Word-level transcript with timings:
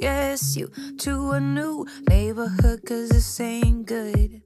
You 0.00 0.70
to 1.00 1.32
a 1.32 1.40
new 1.40 1.84
good. 3.84 4.42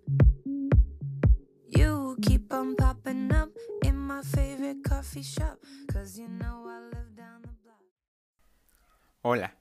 Hola, 9.22 9.56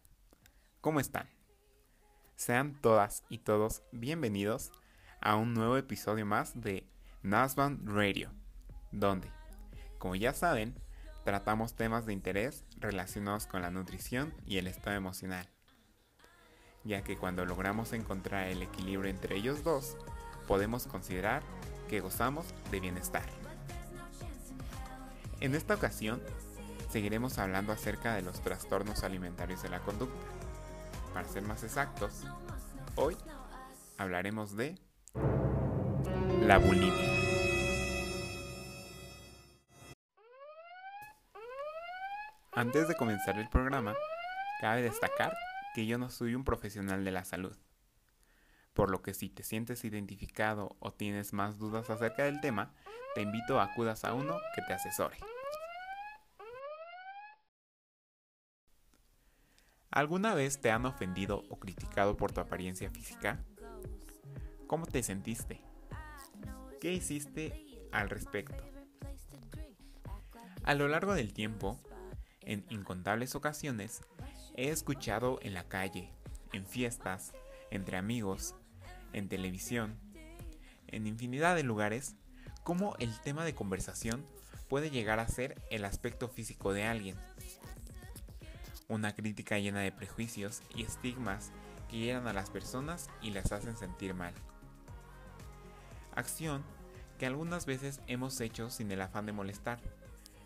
¿cómo 0.82 1.00
están? 1.00 1.30
Sean 2.36 2.82
todas 2.82 3.24
y 3.30 3.38
todos 3.38 3.84
bienvenidos 3.92 4.72
a 5.22 5.36
un 5.36 5.54
nuevo 5.54 5.78
episodio 5.78 6.26
más 6.26 6.60
de 6.60 6.90
Nasban 7.22 7.86
Radio, 7.86 8.32
donde, 8.92 9.30
como 10.00 10.16
ya 10.16 10.34
saben, 10.34 10.74
tratamos 11.24 11.76
temas 11.76 12.08
de 12.08 12.14
interés 12.14 12.66
relacionados 12.78 13.46
con 13.46 13.62
la 13.62 13.70
nutrición 13.70 14.34
y 14.48 14.58
el 14.58 14.66
estado 14.66 14.98
emocional, 14.98 15.53
ya 16.84 17.04
que 17.04 17.18
cuando 17.18 17.46
logramos 17.46 17.94
encontrar 17.94 18.48
el 18.48 18.62
equilibrio 18.62 19.10
entre 19.10 19.36
ellos 19.36 19.64
dos, 19.64 19.96
podemos 20.48 20.88
considerar 20.88 21.44
que 21.88 22.02
gozamos 22.02 22.46
de 22.72 22.80
bienestar. 22.80 23.24
En 25.40 25.56
esta 25.56 25.76
ocasión, 25.76 26.22
seguiremos 26.90 27.38
hablando 27.38 27.72
acerca 27.74 28.16
de 28.16 28.22
los 28.22 28.42
trastornos 28.42 29.04
alimentarios 29.04 29.62
de 29.62 29.70
la 29.70 29.80
conducta. 29.80 30.26
Para 31.14 31.28
ser 31.28 31.44
más 31.44 31.64
exactos, 31.64 32.24
hoy 32.96 33.18
hablaremos 33.98 34.56
de 34.56 34.78
la 36.42 36.58
bulimia. 36.58 37.24
Antes 42.54 42.88
de 42.88 42.96
comenzar 42.96 43.38
el 43.40 43.50
programa, 43.50 43.94
cabe 44.62 44.84
destacar 44.84 45.34
que 45.74 45.86
yo 45.86 45.98
no 45.98 46.10
soy 46.10 46.36
un 46.36 46.44
profesional 46.44 47.04
de 47.04 47.12
la 47.12 47.26
salud. 47.26 47.58
Por 48.74 48.90
lo 48.90 49.02
que 49.02 49.14
si 49.14 49.30
te 49.30 49.44
sientes 49.44 49.84
identificado 49.86 50.76
o 50.80 50.92
tienes 50.92 51.34
más 51.34 51.58
dudas 51.58 51.90
acerca 51.90 52.24
del 52.24 52.42
tema, 52.42 52.74
te 53.16 53.22
invito 53.22 53.60
a 53.60 53.66
acudas 53.66 54.04
a 54.06 54.14
uno 54.14 54.38
que 54.56 54.62
te 54.64 54.74
asesore. 54.74 55.18
¿Alguna 59.92 60.34
vez 60.34 60.60
te 60.60 60.72
han 60.72 60.88
ofendido 60.88 61.44
o 61.50 61.60
criticado 61.60 62.18
por 62.18 62.32
tu 62.32 62.42
apariencia 62.42 62.90
física? 62.90 63.44
¿Cómo 64.66 64.88
te 64.88 65.04
sentiste? 65.04 65.62
¿Qué 66.82 66.92
hiciste 66.94 67.88
al 67.92 68.10
respecto? 68.10 68.64
A 70.64 70.74
lo 70.74 70.88
largo 70.88 71.14
del 71.14 71.32
tiempo, 71.32 71.80
en 72.42 72.66
incontables 72.70 73.36
ocasiones, 73.36 74.02
he 74.56 74.70
escuchado 74.70 75.40
en 75.42 75.54
la 75.54 75.68
calle, 75.68 76.12
en 76.52 76.66
fiestas, 76.66 77.34
entre 77.72 77.98
amigos, 77.98 78.56
en 79.14 79.30
televisión, 79.30 79.98
en 80.88 81.08
infinidad 81.08 81.56
de 81.56 81.64
lugares, 81.64 82.16
cómo 82.64 82.96
el 83.00 83.20
tema 83.22 83.46
de 83.46 83.56
conversación 83.56 84.26
puede 84.70 84.90
llegar 84.90 85.20
a 85.20 85.28
ser 85.28 85.62
el 85.70 85.86
aspecto 85.86 86.28
físico 86.28 86.74
de 86.74 86.84
alguien. 86.86 87.18
Una 88.88 89.16
crítica 89.16 89.58
llena 89.58 89.82
de 89.82 89.92
prejuicios 89.92 90.62
y 90.76 90.84
estigmas 90.84 91.52
que 91.90 91.98
llegan 91.98 92.28
a 92.28 92.34
las 92.34 92.50
personas 92.50 93.10
y 93.22 93.32
las 93.32 93.52
hacen 93.52 93.78
sentir 93.78 94.14
mal. 94.14 94.34
Acción 96.16 96.64
que 97.18 97.26
algunas 97.26 97.66
veces 97.66 98.02
hemos 98.08 98.40
hecho 98.42 98.70
sin 98.70 98.92
el 98.92 99.02
afán 99.02 99.26
de 99.26 99.32
molestar, 99.32 99.80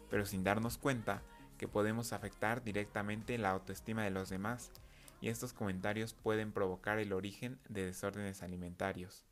pero 0.09 0.25
sin 0.25 0.43
darnos 0.43 0.77
cuenta 0.77 1.21
que 1.57 1.67
podemos 1.67 2.13
afectar 2.13 2.63
directamente 2.63 3.37
la 3.37 3.51
autoestima 3.51 4.03
de 4.03 4.11
los 4.11 4.29
demás 4.29 4.71
y 5.21 5.29
estos 5.29 5.53
comentarios 5.53 6.13
pueden 6.13 6.51
provocar 6.51 6.99
el 6.99 7.13
origen 7.13 7.59
de 7.69 7.85
desórdenes 7.85 8.43
alimentarios. 8.43 9.25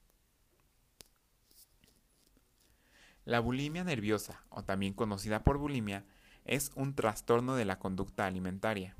La 3.23 3.39
bulimia 3.39 3.83
nerviosa, 3.83 4.43
o 4.49 4.64
también 4.64 4.93
conocida 4.93 5.43
por 5.43 5.58
bulimia, 5.58 6.03
es 6.45 6.71
un 6.75 6.93
trastorno 6.93 7.55
de 7.55 7.65
la 7.65 7.80
conducta 7.80 8.25
alimentaria. 8.25 8.95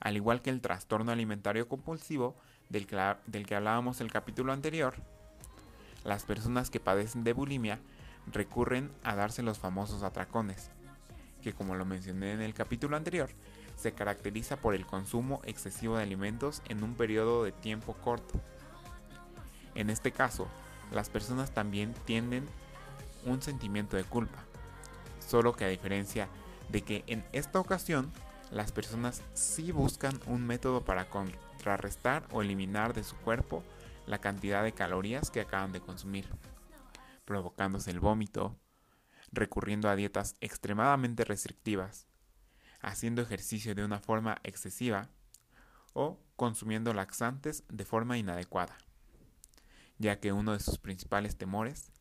Al 0.00 0.16
igual 0.16 0.42
que 0.42 0.50
el 0.50 0.60
trastorno 0.60 1.12
alimentario 1.12 1.68
compulsivo 1.68 2.36
del 2.70 2.86
que, 2.86 3.16
del 3.26 3.46
que 3.46 3.56
hablábamos 3.56 4.00
el 4.00 4.10
capítulo 4.10 4.52
anterior, 4.52 4.94
las 6.02 6.24
personas 6.24 6.70
que 6.70 6.80
padecen 6.80 7.24
de 7.24 7.32
bulimia 7.32 7.78
recurren 8.32 8.90
a 9.02 9.14
darse 9.14 9.42
los 9.42 9.58
famosos 9.58 10.02
atracones, 10.02 10.70
que 11.44 11.52
como 11.52 11.74
lo 11.74 11.84
mencioné 11.84 12.32
en 12.32 12.40
el 12.40 12.54
capítulo 12.54 12.96
anterior, 12.96 13.28
se 13.76 13.92
caracteriza 13.92 14.56
por 14.56 14.74
el 14.74 14.86
consumo 14.86 15.42
excesivo 15.44 15.98
de 15.98 16.02
alimentos 16.02 16.62
en 16.68 16.82
un 16.82 16.94
periodo 16.94 17.44
de 17.44 17.52
tiempo 17.52 17.92
corto. 17.92 18.40
En 19.74 19.90
este 19.90 20.10
caso, 20.10 20.48
las 20.90 21.10
personas 21.10 21.52
también 21.52 21.92
tienen 22.06 22.46
un 23.26 23.42
sentimiento 23.42 23.96
de 23.96 24.04
culpa, 24.04 24.38
solo 25.20 25.52
que 25.52 25.66
a 25.66 25.68
diferencia 25.68 26.28
de 26.70 26.80
que 26.80 27.04
en 27.06 27.22
esta 27.32 27.60
ocasión 27.60 28.10
las 28.50 28.72
personas 28.72 29.22
sí 29.34 29.70
buscan 29.70 30.18
un 30.26 30.46
método 30.46 30.82
para 30.82 31.10
contrarrestar 31.10 32.26
o 32.32 32.40
eliminar 32.40 32.94
de 32.94 33.04
su 33.04 33.16
cuerpo 33.16 33.62
la 34.06 34.18
cantidad 34.18 34.62
de 34.62 34.72
calorías 34.72 35.30
que 35.30 35.42
acaban 35.42 35.72
de 35.72 35.80
consumir, 35.80 36.26
provocándose 37.26 37.90
el 37.90 38.00
vómito, 38.00 38.56
recurriendo 39.34 39.88
a 39.88 39.96
dietas 39.96 40.36
extremadamente 40.40 41.24
restrictivas, 41.24 42.06
haciendo 42.80 43.22
ejercicio 43.22 43.74
de 43.74 43.84
una 43.84 44.00
forma 44.00 44.38
excesiva 44.44 45.08
o 45.92 46.18
consumiendo 46.36 46.92
laxantes 46.92 47.64
de 47.68 47.84
forma 47.84 48.18
inadecuada, 48.18 48.76
ya 49.98 50.20
que 50.20 50.32
uno 50.32 50.52
de 50.52 50.60
sus 50.60 50.78
principales 50.78 51.36
temores 51.36 51.92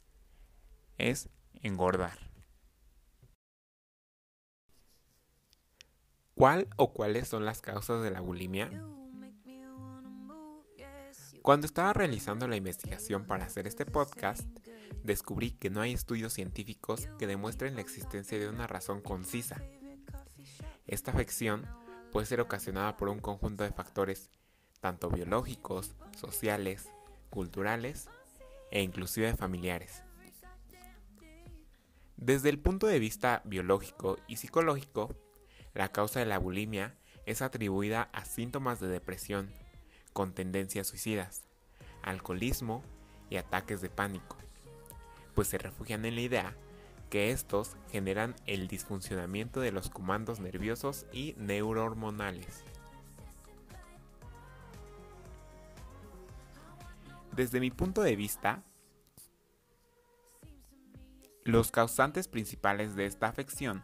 es 0.98 1.30
engordar. 1.62 2.18
¿Cuál 6.36 6.68
o 6.78 6.94
cuáles 6.94 7.28
son 7.28 7.46
las 7.46 7.62
causas 7.62 8.02
de 8.04 8.12
la 8.12 8.20
bulimia? 8.20 8.70
Cuando 11.44 11.68
estaba 11.68 11.94
realizando 11.94 12.48
la 12.48 12.56
investigación 12.56 13.26
para 13.26 13.46
hacer 13.46 13.68
este 13.68 13.86
podcast, 13.86 14.48
descubrí 15.04 15.52
que 15.52 15.70
no 15.70 15.82
hay 15.82 15.94
estudios 15.94 16.34
científicos 16.34 17.08
que 17.18 17.28
demuestren 17.28 17.76
la 17.76 17.82
existencia 17.82 18.38
de 18.38 18.50
una 18.50 18.68
razón 18.68 19.02
concisa. 19.02 19.62
Esta 20.88 21.12
afección 21.12 21.66
puede 22.12 22.26
ser 22.28 22.42
ocasionada 22.42 22.98
por 22.98 23.10
un 23.10 23.20
conjunto 23.20 23.64
de 23.64 23.72
factores, 23.72 24.30
tanto 24.80 25.10
biológicos, 25.10 25.96
sociales, 26.16 26.90
culturales 27.30 28.10
e 28.72 28.82
inclusive 28.82 29.36
familiares. 29.36 30.04
Desde 32.18 32.50
el 32.50 32.60
punto 32.60 32.88
de 32.88 33.00
vista 33.00 33.42
biológico 33.46 34.18
y 34.28 34.38
psicológico, 34.38 35.16
la 35.74 35.92
causa 35.92 36.20
de 36.20 36.26
la 36.26 36.38
bulimia 36.38 36.96
es 37.26 37.42
atribuida 37.42 38.10
a 38.14 38.26
síntomas 38.26 38.80
de 38.80 38.88
depresión, 38.88 39.52
con 40.14 40.34
tendencias 40.34 40.88
suicidas, 40.88 41.44
alcoholismo 42.04 42.84
y 43.30 43.38
ataques 43.38 43.82
de 43.82 43.90
pánico 43.90 44.43
pues 45.34 45.48
se 45.48 45.58
refugian 45.58 46.06
en 46.06 46.16
la 46.16 46.22
idea 46.22 46.56
que 47.10 47.32
estos 47.32 47.78
generan 47.92 48.36
el 48.48 48.68
disfuncionamiento 48.68 49.60
de 49.60 49.72
los 49.72 49.90
comandos 49.90 50.40
nerviosos 50.40 51.06
y 51.14 51.36
neurohormonales. 51.38 52.64
Desde 57.36 57.60
mi 57.60 57.72
punto 57.72 58.02
de 58.02 58.16
vista, 58.16 58.64
los 61.44 61.72
causantes 61.72 62.28
principales 62.28 62.96
de 62.96 63.06
esta 63.06 63.28
afección 63.28 63.84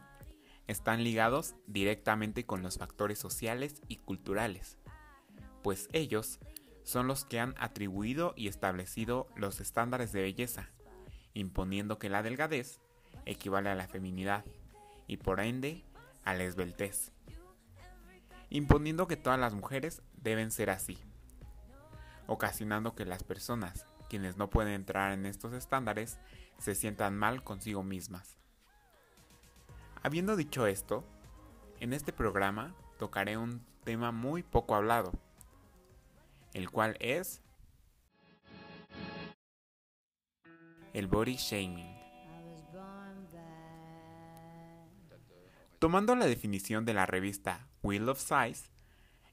están 0.68 1.04
ligados 1.04 1.56
directamente 1.68 2.46
con 2.46 2.62
los 2.62 2.78
factores 2.78 3.20
sociales 3.20 3.82
y 3.88 3.98
culturales, 3.98 4.78
pues 5.62 5.88
ellos 5.94 6.40
son 6.84 7.08
los 7.08 7.26
que 7.26 7.40
han 7.40 7.54
atribuido 7.60 8.34
y 8.36 8.48
establecido 8.48 9.28
los 9.36 9.60
estándares 9.60 10.12
de 10.12 10.22
belleza 10.22 10.72
imponiendo 11.34 12.00
que 12.00 12.10
la 12.10 12.24
delgadez 12.24 12.80
equivale 13.26 13.70
a 13.70 13.76
la 13.76 13.88
feminidad 13.88 14.46
y 15.08 15.18
por 15.18 15.40
ende 15.40 15.84
a 16.24 16.34
la 16.34 16.44
esbeltez, 16.44 17.12
imponiendo 18.50 19.08
que 19.08 19.18
todas 19.18 19.40
las 19.40 19.54
mujeres 19.54 20.02
deben 20.18 20.52
ser 20.52 20.70
así, 20.70 20.98
ocasionando 22.28 22.96
que 22.96 23.06
las 23.06 23.24
personas 23.24 23.86
quienes 24.10 24.38
no 24.38 24.50
pueden 24.50 24.74
entrar 24.74 25.14
en 25.14 25.26
estos 25.26 25.54
estándares 25.54 26.20
se 26.58 26.76
sientan 26.76 27.16
mal 27.16 27.44
consigo 27.44 27.84
mismas. 27.84 28.38
Habiendo 30.02 30.36
dicho 30.36 30.66
esto, 30.66 31.06
en 31.80 31.94
este 31.94 32.12
programa 32.12 32.76
tocaré 32.98 33.38
un 33.38 33.62
tema 33.84 34.12
muy 34.12 34.44
poco 34.44 34.76
hablado, 34.76 35.12
el 36.54 36.70
cual 36.70 36.98
es 37.00 37.42
el 41.00 41.08
body 41.08 41.38
shaming. 41.38 41.98
Tomando 45.80 46.14
la 46.14 46.26
definición 46.26 46.84
de 46.84 46.94
la 46.94 47.06
revista 47.06 47.70
Wheel 47.82 48.10
of 48.10 48.20
Size, 48.20 48.70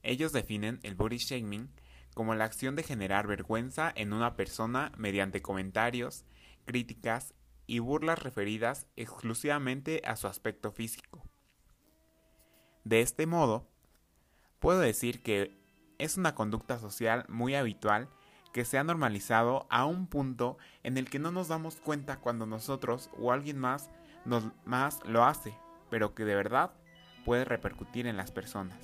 Ellos 0.04 0.32
definen 0.32 0.78
el 0.84 0.94
body 0.94 1.18
shaming 1.18 1.68
como 2.14 2.36
la 2.36 2.44
acción 2.44 2.76
de 2.76 2.84
generar 2.84 3.26
vergüenza 3.26 3.92
en 3.96 4.12
una 4.12 4.36
persona 4.36 4.92
mediante 4.96 5.42
comentarios, 5.42 6.24
críticas 6.66 7.34
y 7.66 7.80
burlas 7.80 8.22
referidas 8.22 8.86
exclusivamente 8.94 10.02
a 10.04 10.14
su 10.14 10.28
aspecto 10.28 10.70
físico. 10.70 11.24
De 12.84 13.00
este 13.00 13.26
modo, 13.26 13.68
puedo 14.60 14.78
decir 14.78 15.20
que 15.24 15.60
es 15.98 16.16
una 16.16 16.36
conducta 16.36 16.78
social 16.78 17.24
muy 17.28 17.56
habitual 17.56 18.08
que 18.56 18.64
se 18.64 18.78
ha 18.78 18.84
normalizado 18.84 19.66
a 19.68 19.84
un 19.84 20.06
punto 20.06 20.56
en 20.82 20.96
el 20.96 21.10
que 21.10 21.18
no 21.18 21.30
nos 21.30 21.48
damos 21.48 21.76
cuenta 21.76 22.16
cuando 22.16 22.46
nosotros 22.46 23.10
o 23.20 23.30
alguien 23.30 23.58
más 23.58 23.90
nos 24.24 24.44
más 24.64 25.00
lo 25.04 25.26
hace, 25.26 25.54
pero 25.90 26.14
que 26.14 26.24
de 26.24 26.34
verdad 26.34 26.70
puede 27.26 27.44
repercutir 27.44 28.06
en 28.06 28.16
las 28.16 28.30
personas, 28.30 28.78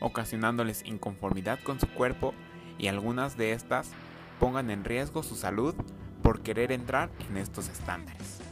ocasionándoles 0.00 0.84
inconformidad 0.84 1.60
con 1.62 1.78
su 1.78 1.86
cuerpo 1.90 2.34
y 2.76 2.88
algunas 2.88 3.36
de 3.36 3.52
estas 3.52 3.92
pongan 4.40 4.68
en 4.72 4.82
riesgo 4.82 5.22
su 5.22 5.36
salud 5.36 5.76
por 6.24 6.40
querer 6.40 6.72
entrar 6.72 7.08
en 7.30 7.36
estos 7.36 7.68
estándares. 7.68 8.45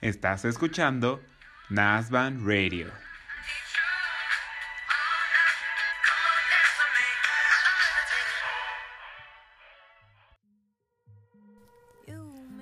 Estás 0.00 0.44
escuchando 0.44 1.20
Nasban 1.70 2.46
Radio. 2.46 2.86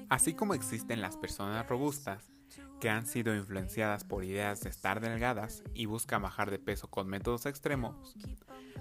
Así 0.08 0.32
como 0.32 0.54
existen 0.54 1.02
las 1.02 1.18
personas 1.18 1.68
robustas, 1.68 2.32
que 2.80 2.88
han 2.88 3.06
sido 3.06 3.34
influenciadas 3.34 4.04
por 4.04 4.24
ideas 4.24 4.62
de 4.62 4.70
estar 4.70 5.00
delgadas 5.00 5.62
y 5.74 5.84
buscan 5.84 6.22
bajar 6.22 6.50
de 6.50 6.58
peso 6.58 6.88
con 6.88 7.06
métodos 7.06 7.44
extremos, 7.44 8.16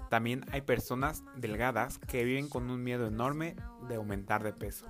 también 0.08 0.46
hay 0.50 0.62
personas 0.62 1.24
delgadas 1.36 1.98
que 1.98 2.24
viven 2.24 2.48
con 2.48 2.70
un 2.70 2.82
miedo 2.82 3.06
enorme 3.06 3.54
de 3.86 3.96
aumentar 3.96 4.42
de 4.42 4.54
peso. 4.54 4.86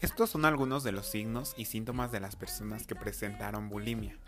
Estos 0.00 0.28
son 0.28 0.44
algunos 0.44 0.84
de 0.84 0.92
los 0.92 1.06
signos 1.06 1.54
y 1.56 1.64
síntomas 1.64 2.12
de 2.12 2.20
las 2.20 2.36
personas 2.36 2.86
que 2.86 2.94
presentaron 2.94 3.70
bulimia. 3.70 4.18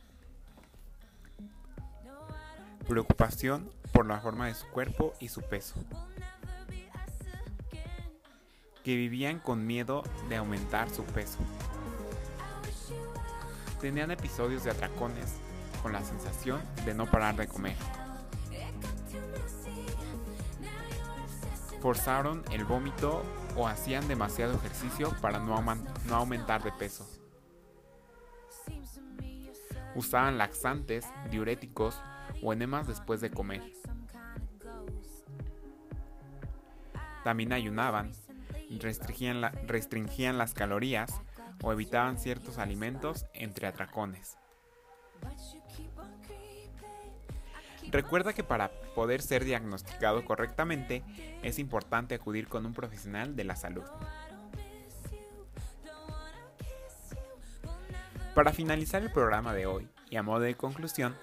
Preocupación 2.88 3.70
por 3.92 4.06
la 4.06 4.18
forma 4.20 4.46
de 4.46 4.54
su 4.54 4.66
cuerpo 4.68 5.12
y 5.20 5.28
su 5.28 5.42
peso. 5.42 5.74
Que 8.82 8.96
vivían 8.96 9.38
con 9.38 9.66
miedo 9.66 10.02
de 10.30 10.36
aumentar 10.36 10.88
su 10.88 11.04
peso. 11.04 11.40
Tenían 13.80 14.10
episodios 14.10 14.64
de 14.64 14.70
atracones 14.70 15.34
con 15.82 15.92
la 15.92 16.02
sensación 16.02 16.62
de 16.86 16.94
no 16.94 17.04
parar 17.10 17.36
de 17.36 17.48
comer. 17.48 17.76
Forzaron 21.82 22.42
el 22.50 22.64
vómito 22.64 23.22
o 23.56 23.66
hacían 23.66 24.06
demasiado 24.06 24.54
ejercicio 24.54 25.14
para 25.20 25.38
no, 25.38 25.60
no 26.06 26.14
aumentar 26.14 26.62
de 26.62 26.72
peso. 26.72 27.08
Usaban 29.94 30.36
laxantes, 30.36 31.06
diuréticos 31.30 31.98
o 32.42 32.52
enemas 32.52 32.86
después 32.86 33.20
de 33.20 33.30
comer. 33.30 33.62
También 37.24 37.52
ayunaban, 37.52 38.12
restringían, 38.78 39.42
restringían 39.66 40.38
las 40.38 40.52
calorías 40.52 41.20
o 41.62 41.72
evitaban 41.72 42.18
ciertos 42.18 42.58
alimentos 42.58 43.26
entre 43.32 43.66
atracones. 43.66 44.36
Recuerda 47.96 48.34
que 48.34 48.44
para 48.44 48.70
poder 48.94 49.22
ser 49.22 49.42
diagnosticado 49.42 50.22
correctamente 50.22 51.02
es 51.42 51.58
importante 51.58 52.14
acudir 52.14 52.46
con 52.46 52.66
un 52.66 52.74
profesional 52.74 53.36
de 53.36 53.44
la 53.44 53.56
salud. 53.56 53.84
Para 58.34 58.52
finalizar 58.52 59.00
el 59.00 59.10
programa 59.10 59.54
de 59.54 59.64
hoy 59.64 59.88
y 60.10 60.16
a 60.16 60.22
modo 60.22 60.40
de 60.40 60.54
conclusión, 60.54 61.16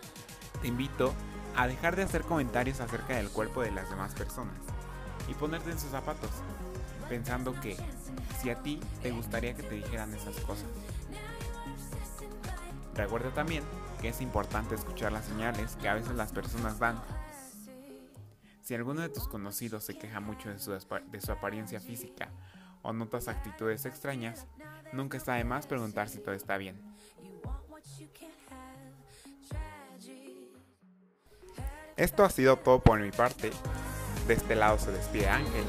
te 0.63 0.67
invito 0.67 1.13
a 1.55 1.67
dejar 1.67 1.95
de 1.95 2.01
hacer 2.01 2.23
comentarios 2.23 2.79
acerca 2.79 3.17
del 3.17 3.29
cuerpo 3.29 3.61
de 3.61 3.69
las 3.69 3.87
demás 3.91 4.15
personas 4.15 4.57
y 5.29 5.35
ponerte 5.35 5.69
en 5.69 5.79
sus 5.79 5.91
zapatos, 5.91 6.31
pensando 7.07 7.53
que 7.61 7.77
si 8.41 8.49
a 8.49 8.63
ti 8.63 8.79
te 9.03 9.11
gustaría 9.11 9.53
que 9.53 9.61
te 9.61 9.75
dijeran 9.75 10.11
esas 10.15 10.39
cosas. 10.39 10.65
Recuerda 12.95 13.31
también 13.31 13.63
que 14.01 14.09
es 14.09 14.21
importante 14.21 14.75
escuchar 14.75 15.11
las 15.11 15.25
señales 15.25 15.75
que 15.77 15.89
a 15.89 15.95
veces 15.95 16.15
las 16.15 16.31
personas 16.31 16.79
dan. 16.79 17.01
Si 18.61 18.75
alguno 18.75 19.01
de 19.01 19.09
tus 19.09 19.27
conocidos 19.27 19.83
se 19.83 19.97
queja 19.97 20.19
mucho 20.19 20.49
de 20.49 20.59
su, 20.59 20.71
de 20.71 21.21
su 21.21 21.31
apariencia 21.31 21.79
física 21.79 22.29
o 22.81 22.93
notas 22.93 23.27
actitudes 23.27 23.85
extrañas, 23.85 24.47
nunca 24.91 25.17
está 25.17 25.33
de 25.35 25.43
más 25.43 25.67
preguntar 25.67 26.09
si 26.09 26.19
todo 26.19 26.35
está 26.35 26.57
bien. 26.57 26.79
Esto 31.95 32.23
ha 32.23 32.29
sido 32.29 32.57
todo 32.57 32.79
por 32.79 32.99
mi 32.99 33.11
parte. 33.11 33.51
De 34.27 34.33
este 34.33 34.55
lado 34.55 34.79
se 34.79 34.91
despide 34.91 35.27
Ángel 35.29 35.65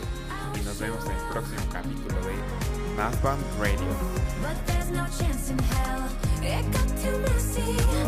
y 0.59 0.65
nos 0.65 0.79
vemos 0.79 1.05
en 1.06 1.12
el 1.12 1.29
próximo 1.31 1.61
capítulo 1.73 2.15
de 2.27 2.35
Nasband 2.97 3.43
Radio. 3.59 3.88
It 6.46 6.73
got 6.73 6.88
too 7.00 7.19
messy. 7.20 8.04